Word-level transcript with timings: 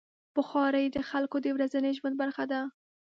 بخاري 0.35 0.85
د 0.95 0.97
خلکو 1.09 1.37
د 1.41 1.47
ورځني 1.55 1.91
ژوند 1.97 2.15
برخه 2.21 2.43
ده. 2.51 2.61